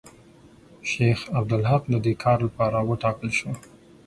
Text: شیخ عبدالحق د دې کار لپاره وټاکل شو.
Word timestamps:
شیخ 0.89 1.19
عبدالحق 1.39 1.83
د 1.91 1.95
دې 2.05 2.13
کار 2.23 2.37
لپاره 2.47 2.77
وټاکل 2.89 3.29
شو. 3.39 3.51